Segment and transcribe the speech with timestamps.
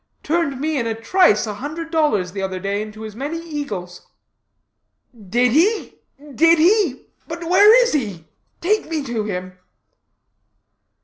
[0.23, 4.07] Turned me in a trice a hundred dollars the other day into as many eagles."
[5.13, 5.99] "Did he?
[6.33, 7.05] did he?
[7.27, 8.25] But where is he?
[8.61, 9.59] Take me to him."